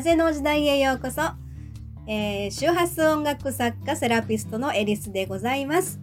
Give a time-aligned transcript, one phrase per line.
[0.00, 1.20] 風の時代へようこそ、
[2.06, 6.00] えー、周波数音楽作家セラピストのエリスでございます。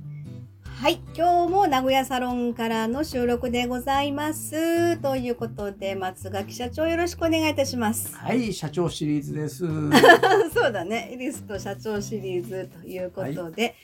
[0.64, 4.98] はい今日も名古屋サロンからの収録でございます。
[4.98, 8.16] ということで松垣社長よろしくお願いいたします。
[8.16, 9.66] はい社長シリーズです。
[10.54, 11.10] そうだね。
[11.14, 13.76] エリスと社長シリーズということで、はい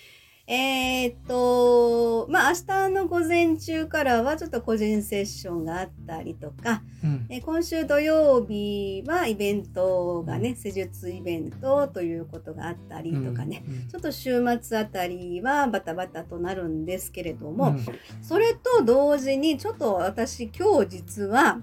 [0.53, 17.75] えー、っと、まあ、明日の午前中からはちょっと個人セッションがあったりとか、うん、え今週土曜日はイベントがね、施術イベントということがあったりとかね、うんうん、ちょっと週末あたりはバタバタとなるんですけれども、
[18.21, 21.61] それと同時にちょっと私今日実は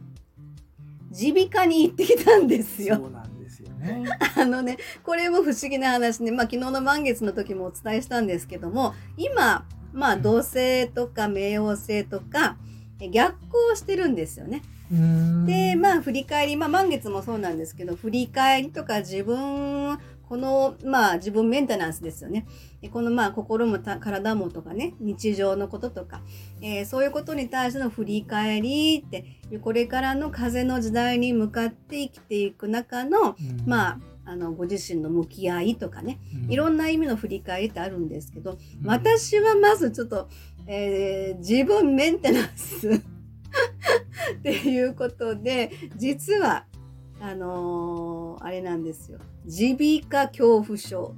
[1.16, 2.46] 耳鼻科に行ってきたん。
[2.46, 3.10] ですよ。
[4.36, 12.56] あのね、これも不思議な話ね、まあ昨日の満月の時もお伝えしたんですけども、今、まあ同性とか冥王星とか
[13.10, 14.62] 逆行してるんですよね。
[15.46, 19.98] で、まあ振り返り、まあ満月もそうなんですけど、振り返りとか自分
[20.30, 22.46] この、まあ、自分メンテナンスですよね。
[22.92, 26.22] この、まあ、心も体もとかね、日常のこととか、
[26.62, 29.24] えー、そういうことに対しての振り返りって、
[29.60, 40.28] これからの風の時代に向かって生きていく中の、うん、まあ、あの、ご自身の向き合いとかね、うん、いろんな意味の振り返りってあるんですけど、うん、私はまずちょっと、
[40.68, 42.88] えー、自分メンテナンス
[44.38, 46.66] っていうことで、実は、
[47.20, 49.18] あのー、あれなんですよ。
[49.44, 51.14] 耳鼻科恐怖症。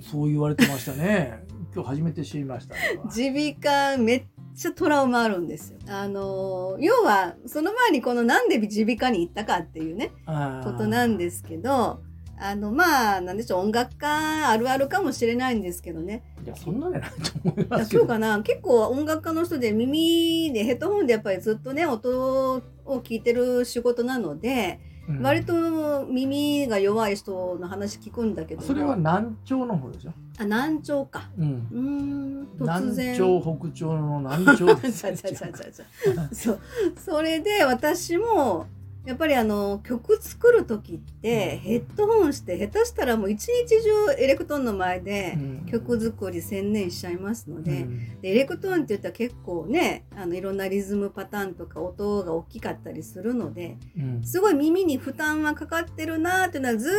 [0.00, 1.44] そう言われてましたね。
[1.72, 2.74] 今日初めて知りました。
[3.16, 4.24] 耳鼻科めっ
[4.56, 5.78] ちゃトラウマあるんですよ。
[5.86, 12.00] あのー、要は、その前にこのなんで耳鼻科に行ったかっていうね、ことなんですけど、
[12.40, 16.24] あの、まあ、なんでしょう、音楽家あるあるかもしれないんですけどね。
[16.44, 17.90] いや、そんなじゃないと思います。
[17.96, 18.40] そうかな。
[18.42, 22.62] 結構音楽家の人で耳でヘッドホンでやっぱりずっとね、音を
[23.02, 28.62] 聞いてる仕事なので、うん、割と耳が弱い人の話聞くんだけど。
[28.62, 30.12] それは難聴の方でしょ？
[30.38, 31.28] あ難聴か。
[31.38, 31.66] うん。
[31.72, 33.14] うん突然。
[33.14, 34.66] 南朝北朝の南朝
[36.32, 36.60] そう。
[36.96, 38.66] それで私も
[39.06, 45.38] やっぱりあの曲作る時ってヘッドホンして下手したらもう一日中エレクトーンの前で
[45.70, 56.90] 曲作り専念しちゃいますのでうん、でエレクトーンって言ったら結構ねあのいろんなリズムパターンとか音が大きかったりするので、うん、すごい耳に負担はかかってるなっていうのはず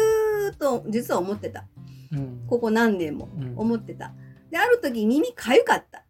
[0.54, 1.66] っと実は思ってた、
[2.12, 4.14] うん、ここ何年も思ってた。
[4.50, 6.04] である時耳かゆかった。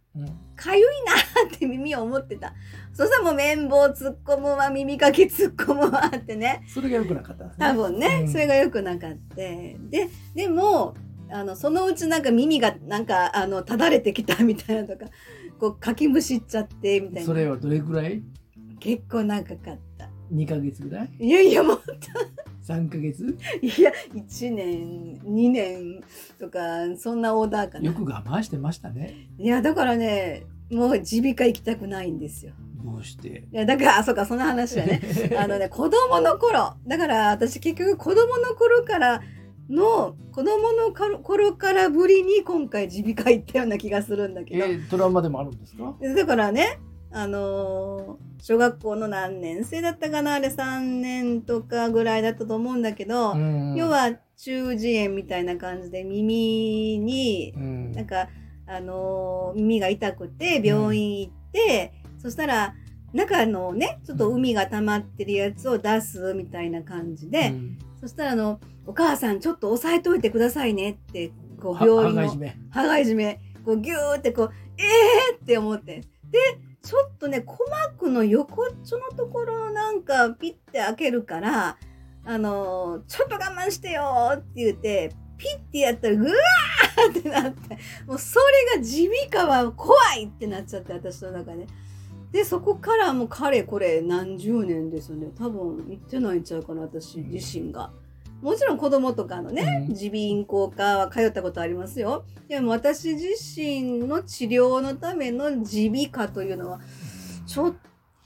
[0.56, 2.54] かゆいなって耳を思ってた。
[2.94, 6.66] そしたらもう綿棒突っ込むわ、耳かき突っ込むわってね。
[6.68, 9.36] それが良くなかった、ね、多分ね、うん、それが良くなかった。
[9.36, 9.78] で、
[10.36, 10.96] でも、
[11.32, 15.06] あの、そのうちなんか耳がなんか、あの、ただれてきたみたいなとか、
[15.60, 17.26] こう、かきむしっちゃってみたいな。
[17.26, 18.24] それはどれぐらい？
[18.80, 19.58] 結構長かっ
[19.98, 20.10] た。
[20.34, 21.12] 2ヶ月ぐらい？
[21.20, 21.94] いやいや、もっと。
[22.70, 23.38] 3ヶ月？
[23.62, 26.02] いや1年2年
[26.40, 26.60] とか
[26.98, 27.86] そんなオーダーかな。
[27.86, 29.28] よく我慢してましたね。
[29.38, 32.54] いやだからねもう耳鼻科行きたくないんですよ。
[32.84, 33.48] どうして？
[33.52, 35.02] いやだからあそうかその話だね。
[35.38, 39.22] あのね子供の頃だから私結局子供の頃から
[39.70, 40.92] の子供の
[41.22, 45.96] 頃からぶりに今回耳鼻科行ったような気がするんだけど、えー、トラウマでもあるんですか？
[46.16, 46.80] だからね
[47.12, 53.36] あのー、小学校の何年生だったかなあれ3年とかぐらいだったと思うんだけど、
[53.76, 57.54] 要は中耳炎みたいな感じで耳に、
[57.94, 58.30] なんか、
[58.66, 62.76] あのー、耳が痛くて病院行って、そしたら
[63.14, 67.54] 中のねちょっと海が溜まってるやつを出すみたいな感じで、
[68.00, 72.22] そしたらあの「お母さんちょっと押さえといてくださいね」ってこう病院の
[72.70, 73.40] 羽交い締め。
[73.66, 76.02] こうギューってこう「ええー!」って思って。
[76.32, 76.40] で
[76.82, 81.78] ちょっとね、鼓膜の横っちょのところなんかピッて開けるから、
[82.26, 88.40] あの、ちょっと我慢してよって言って、ピッてやったら、ぐわーってなって、もうそ
[88.76, 91.68] れが耳鼻科は怖いってなっちゃって、私の中で。
[92.32, 95.32] で、そこからもうかれこれ何十年ですよね。
[95.36, 97.92] 多分行ってないんちゃうかな、私自身が。
[98.42, 102.26] もちろん子供とかのね、耳鼻咽喉科は通ったことありますよ。
[102.48, 106.80] でも私自身の治療のための耳鼻科というのは、
[107.46, 107.74] ちょっ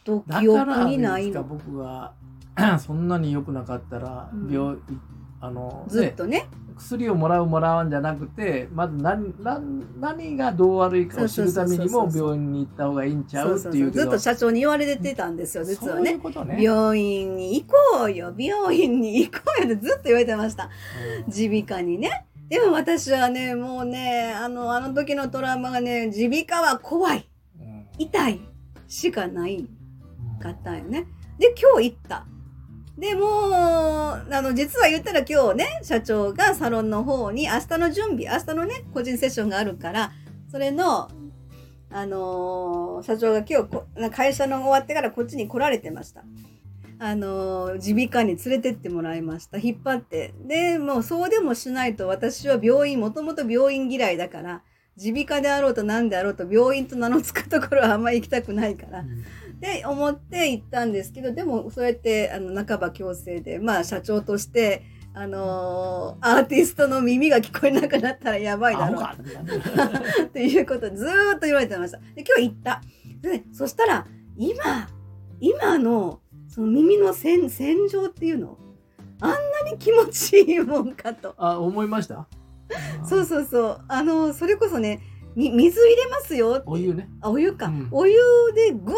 [0.03, 1.43] と記憶にないの。
[1.43, 2.13] 僕は
[2.79, 4.81] そんなに良くなかったら、病、うん、
[5.43, 6.47] あの、ずっとね。
[6.77, 20.71] 薬をもらうもらわんじゃなくてまず何何何がどう悪いかを知るためにも病院に行った方がいいんちゃうっていうずっと社長に言われてたんですよ実はね、ね、病院に行こうよ病院に行こうよってずっと言われてました。
[21.27, 22.25] 耳鼻科にね。
[22.49, 27.29] でも私はねもうねあのあの時のトラウマがね耳鼻科は怖い、
[27.99, 28.41] 痛い
[28.87, 29.67] しかない
[30.41, 31.05] かったよね。
[31.37, 32.25] で今日行った
[32.97, 40.11] でもあの実は言ったら今日ね社長がサロンの方に明日の準備明日のね個人セッションがあるから
[40.51, 41.09] それの
[41.89, 46.23] あのー社長が今日会社の終わってからこっちに来られてました。
[46.99, 49.57] あの耳鼻科に連れてってもらいました。
[49.57, 50.33] 引っ張って。
[50.45, 54.61] でもうそうでもしないと私は病院もともと病院嫌いだから
[54.95, 59.03] 耳鼻科であろうと何であろうと病院と名の付くところはあんまり行きたくないから
[59.63, 64.83] って思って行ったんですけどでもそうやってあの半ば強制でまあ社長として
[65.13, 69.03] あのーアーティストの耳が聞こえなくなったらやばいだろう。
[70.23, 71.99] っていうことずーっと言われてました。
[72.15, 72.81] で今日行った。
[73.21, 74.05] でそしたら
[74.35, 74.89] 今
[75.39, 76.19] 今の
[76.49, 78.57] その耳の洗洗浄っていうの
[79.21, 79.37] あんな
[79.71, 81.35] に気持ちいいもんかと。
[81.37, 82.27] あ思いました？
[83.07, 83.81] そうそうそう。
[83.87, 84.99] あのそれこそね
[85.35, 87.07] み水入れますよお湯ね。
[87.21, 87.87] あお湯か、うん。
[87.91, 88.15] お湯
[88.55, 88.93] でゴ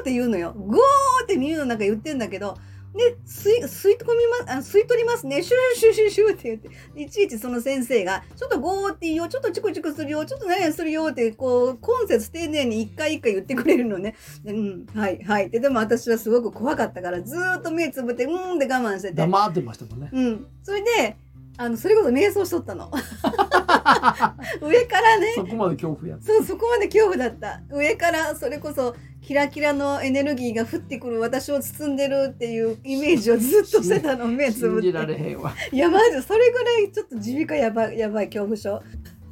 [0.00, 0.52] って言うのよ。
[0.54, 0.78] ゴー
[1.24, 2.56] って耳の中言ってんだけど。
[2.92, 5.42] で吸い吸い込みまあ吸い取りますね。
[5.44, 21.16] シューシューシューシューって言っていちいちその先生がちょっとゴーっていいよちょっとチクチクするよちょっと何々するよってこう今節丁寧に一回一回言ってくれるのねうんはいはいってでも私はすごく怖かったからずっと目つぶってうんって我慢してて黙ってましたもんねうんそれで
[21.60, 22.90] あのそれこそ瞑想しとったの。
[24.62, 25.34] 上からね。
[25.34, 27.60] そこまで恐怖やそうそこまで恐怖だった。
[27.70, 34.24] 上からそれこそキラキラのエネルギーが降ってくる私を包んでるっていうイメージをずっとしてたの。
[34.32, 35.52] 目つぶっ信じられてへんわ。
[35.70, 38.82] いやマジそれぐらいちょっと耳鼻科やばいやばい恐怖症。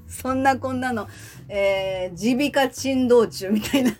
[0.07, 1.09] そんなこんなの、
[1.49, 3.93] えー、耳鼻科珍道中みたいな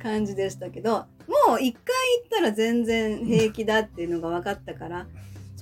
[0.00, 1.06] 感じでしたけど。
[1.48, 5.06] もう一回行ったら全然平気だっていうのが分かったから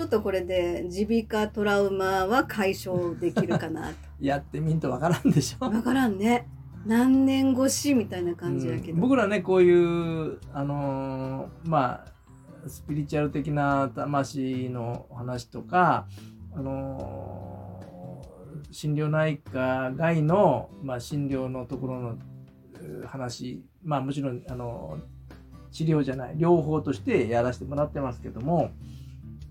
[0.00, 3.94] ちょっとこれで耳鼻科トラウマは解消できるかなと。
[4.18, 5.68] やってみんとわからんでしょ。
[5.68, 6.48] 分からんね。
[6.86, 9.00] 何年越しみたいな感じやけど、うん。
[9.00, 16.06] 僕らねこういうあのーまあスピリチュアル的な魂の話とか
[16.54, 22.18] あのー心療内科外の、まあ、診療のところの
[23.02, 24.98] う話まあもちろんあの
[25.72, 28.70] 治療じゃない療法としてやらせてもらってますけども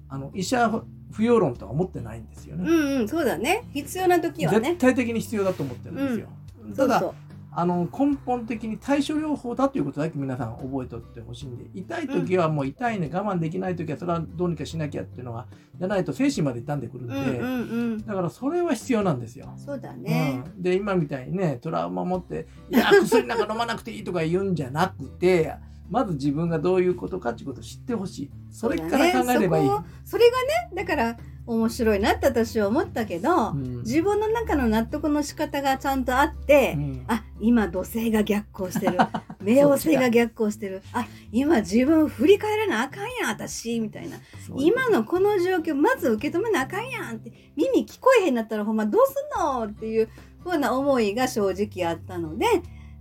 [0.09, 0.69] あの医者
[1.11, 2.69] 不要論とは思ってないんですよね。
[2.69, 3.63] うんうんそうだね。
[3.73, 4.71] 必要な時はね。
[4.71, 6.27] 絶対的に必要だと思ってるんですよ。
[6.75, 7.29] ただそうそう。
[7.51, 18.05] あの根本的に対処療法だということだけ皆さん覚えておってほしいんで痛い時はもう痛いね我慢できない時はそれはどうにかしなきゃっていうのがじゃないと精神まで傷んでくるんで、うんうんうん。
[18.05, 19.51] だからそれは必要なんですよ。
[19.57, 25.55] そうだね、うん、で今みたいにねトラウマ持って「いや薬なんか飲まなくていい」とか言うんじゃなくて
[25.89, 28.30] まず自分がどういうことかっていうことを知ってほしい。
[28.51, 29.65] それから考えればいい。
[29.65, 33.77] そこをそれがねだから面白いなって私は思ったけど、うん。
[33.80, 37.06] 自分の中の納得の仕方がちゃんとあって、うん。
[37.07, 38.97] あ今土星が逆行してる。
[39.41, 40.83] 冥王星が逆行してる。
[40.94, 44.18] あ今自分振り返らなあかんやん私みたいな。
[44.57, 50.09] 今のこの状況まず受け止めなあかんやんって耳聞こえへんなったらほんまどうすんのっていう
[50.44, 52.45] ふうな思いが正直あったので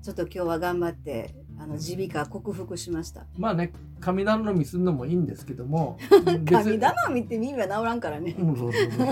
[0.09, 3.27] ちょっと今日は頑張ってあの耳鼻科克服しました。
[3.37, 5.99] まあね神頼みするのもいいんですけども。
[6.51, 8.35] 神頼みって耳は治らんからね。
[8.39, 9.07] うんそうそうそう。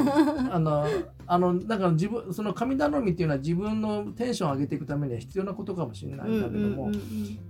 [0.51, 0.87] あの
[1.27, 6.97] あのだから自分その神頼みっていうのは自分のテンションを上げていくためには必要なことかもしれないんだけども、うんうんうんうん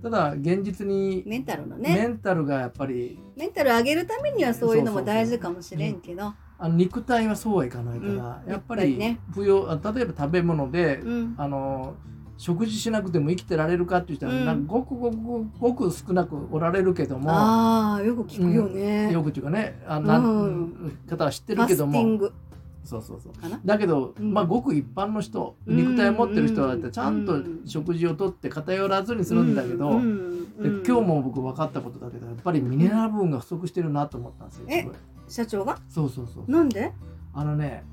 [0.03, 6.33] ただ現実にメンタルのメねンタルがやっぱりメンタル上げるためにはそういうのも大事かもしれんけど。
[6.59, 9.19] あの肉体はそうはいかないから、うんやっぱりりね。
[9.31, 11.35] 不要あ例えば食べ物で、うん。
[11.37, 11.95] あの
[12.37, 14.67] 食事しなくても生きてられるかって言ったら、うん。
[14.67, 15.17] ごくごく
[15.59, 20.45] ごく少なくおられるけどもああよく聞くよね、よくっていうかねあなん、う
[20.87, 21.99] ん方は知ってるけども。
[21.99, 22.31] ィング。
[22.83, 23.33] そうそうそう。
[23.65, 24.33] だけど、うん。
[24.33, 27.61] まあごく一般の人うん肉体を持ってる人はちゃんとうん。
[27.65, 30.47] 食事をとって偏らずにするんだけど、うん。
[30.59, 30.83] うん。
[30.83, 34.65] で今日も僕分かったことだけどやっぱりミネラル分が不足してるなと思ったんですよ。
[34.69, 34.87] え？
[35.27, 35.79] 社長が？
[35.89, 36.51] そうそうそう。
[36.51, 36.93] なんで？
[37.33, 37.83] あのね、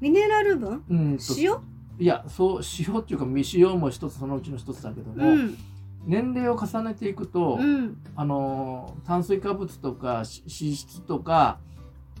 [0.00, 0.82] ミネラル分？
[0.88, 1.56] うんと塩？
[1.98, 5.58] いやそう塩っていうか未塩も一つそのうちの一つだけども、うん。
[6.06, 7.98] 年齢を重ねていくと、うん。
[8.14, 11.58] あの炭水化物とかし脂質とか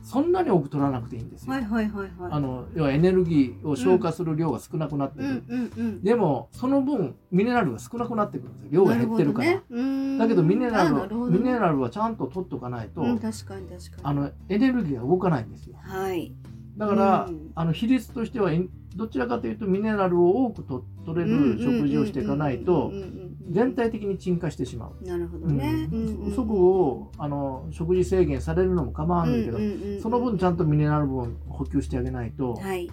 [0.02, 1.52] そんなに多く取らなくていいんですよ。
[1.52, 2.32] はいはいはいはい。
[2.32, 5.28] あの要はエネルギーを消化する量が少なくなってくる。
[5.48, 6.02] うんうんうん。
[6.02, 8.82] でもその分ミネラルが少なくなってくるんですよ。
[8.82, 9.50] 量が減ってるから。
[9.50, 10.18] ね。
[10.18, 14.02] だけどミネラルミネラルはちゃんと取っとかないと、うん確かに確かに。
[14.02, 15.76] あのエネルギーが動かないんですよ。
[15.80, 16.32] はい
[16.78, 17.50] だから、うん。
[17.54, 22.92] あの比率としてはいどちらかというとミネラルを多くと取れる食事をしていかないと
[23.50, 25.04] 全体的に沈下してしまう。
[25.04, 25.88] なるほどうんね
[26.34, 29.58] そこをあの食事制限されるのも構わないけど、
[30.00, 32.90] その分ちゃんとミネラル分を補給してあげないと、はい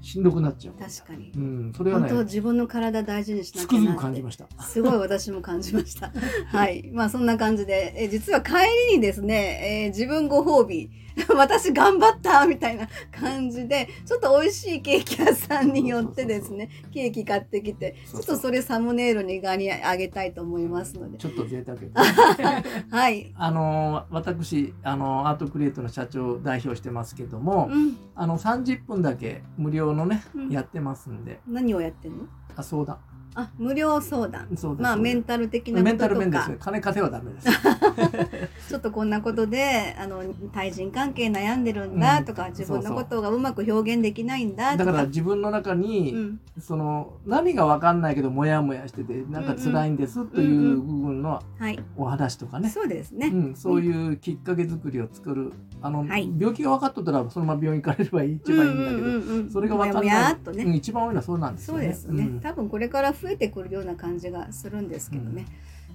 [0.00, 0.74] しんどくなっちゃう。
[0.74, 1.38] 確かにう。
[1.38, 4.46] ん、それは本当ね、自分の体大事にしなきゃな感じました。
[4.60, 6.12] すごい私も感じました。
[6.48, 6.90] はい。
[6.92, 8.52] まあそんな感じで、え実は帰
[8.90, 10.90] りにですね、えー自分ご褒美、
[11.36, 21.18] 私頑張ったみたいな感じで、ちょっと美味しいケーキ屋さんによってですね、ケーキ買ってきて、ちょっとそれサムネイルに画にあげたいと思いますので。
[21.18, 21.90] ちょっと贅沢で。
[22.90, 23.32] はい。
[23.36, 27.96] あの私あのアートクリエイトの社長を代表してますけども、うん。
[28.14, 30.48] あの30分だけ無料のね、うん。
[30.50, 31.40] やってますんで。
[31.46, 32.24] 何をやってんの？
[32.56, 32.98] あ相談。
[33.34, 34.48] あ、無料相談。
[34.56, 37.48] そうですまあメンタル的なこメンタととかル面ですね、金稼いはダメです
[38.68, 40.22] ちょっとこんなことで、あの、
[40.52, 44.84] 対人関係悩んでるんだとか、うん自分のことがうまく表現できないんだとか。
[44.86, 46.40] だから自分の中に、うん。
[46.60, 51.78] その何が分かんないけどモヤモヤしててなんか辛いんですという部分のはい。
[51.96, 53.28] お話とかね、そうですね。
[53.28, 56.30] うん、そういうきっかけ作りを作るあの、はい。
[56.38, 59.50] 病気が分かっとったらそのまま病院行かれれば一番いいんだけど、うんうんうんうん。
[59.50, 61.84] それが分かんもやもないやっとね、うん、一番多いのはそうなんですそよね。
[61.86, 62.40] うですね、ん。
[62.40, 65.46] 多分これから増えてくるような感じがするんですけどね、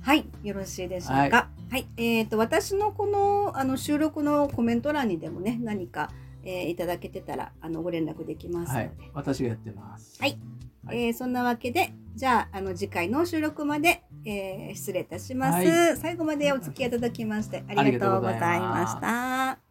[0.04, 1.38] はいよろしいでしょうか？
[1.38, 6.12] ははいい、えっ、と私のこのあの収録のコメント欄にでもね何か、
[6.44, 10.20] えーいただけてたらあのご連絡できますので、はい、私がやってます。
[10.20, 10.38] はい。
[10.86, 11.06] はい。
[11.06, 15.98] えーそんなわけでじゃああの次回の収録まで、えー失礼いたします、はい。
[15.98, 19.63] 最後までお付き合いいただきましてありがとうございました